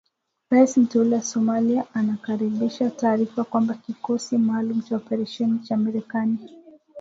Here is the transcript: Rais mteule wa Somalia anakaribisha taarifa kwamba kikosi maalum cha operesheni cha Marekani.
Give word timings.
Rais 0.49 0.77
mteule 0.77 1.13
wa 1.15 1.21
Somalia 1.21 1.85
anakaribisha 1.93 2.89
taarifa 2.89 3.43
kwamba 3.43 3.73
kikosi 3.73 4.37
maalum 4.37 4.81
cha 4.81 4.95
operesheni 4.95 5.59
cha 5.59 5.77
Marekani. 5.77 6.37